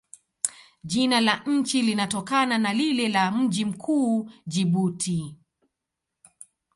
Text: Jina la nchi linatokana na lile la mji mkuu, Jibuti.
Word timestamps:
Jina 0.83 1.21
la 1.21 1.43
nchi 1.45 1.81
linatokana 1.81 2.57
na 2.57 2.73
lile 2.73 3.09
la 3.09 3.31
mji 3.31 3.65
mkuu, 3.65 4.29
Jibuti. 4.47 5.37